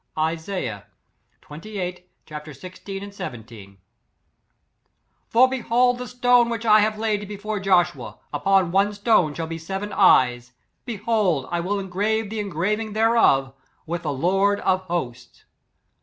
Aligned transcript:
Isaiah^ 0.17 0.85
xxviii 1.45 1.93
ch, 1.93 2.05
iQ 2.31 2.45
b^ 2.49 2.99
i7 3.07 3.45
v," 3.47 3.77
For 5.29 5.47
behold 5.47 5.99
the 5.99 6.07
stone 6.07 6.49
which 6.49 6.65
I 6.65 6.79
have 6.79 6.97
laid 6.97 7.27
before 7.27 7.59
Joshua: 7.59 8.17
upon 8.33 8.71
one 8.71 8.93
stone 8.93 9.35
shall 9.35 9.45
be 9.45 9.59
seven 9.59 9.93
eyes. 9.93 10.53
Behold 10.85 11.47
I 11.51 11.59
will 11.59 11.77
engrave 11.77 12.31
the 12.31 12.39
engraving 12.39 12.93
thereof, 12.93 13.53
with 13.85 14.01
the 14.01 14.11
lord 14.11 14.59
of 14.61 14.81
HOSTS." 14.87 15.43